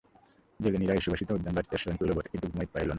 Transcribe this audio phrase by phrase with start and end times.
[0.59, 2.89] জেলেনীরা এই সুবাসিত উদ্যানবাটীতে শয়ন করিল বটে, কিন্তু ঘুমাইতে পারিল না।